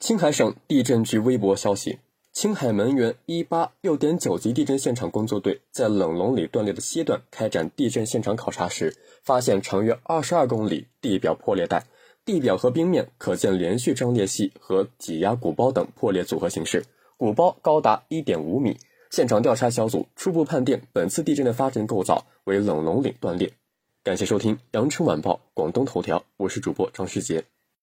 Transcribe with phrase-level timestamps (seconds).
[0.00, 1.98] 青海省地震局微博消息：
[2.32, 11.84] 青海门源一八六点九级地震现场工作队在冷龙里断裂的西段开展地震现场考察时，发现长约二十二公里地表破裂带，
[12.24, 16.82] 地表和冰面可见连续张裂隙和挤压鼓包等破裂组合形式，
[17.18, 18.78] 鼓包高达一点五米。
[19.10, 23.52] 现场调查小组初步判定，本次地震的发震构造为冷龙岭断裂。
[24.02, 27.44] 感谢收听《羊城晚报·广东头条》，我是主播张世杰。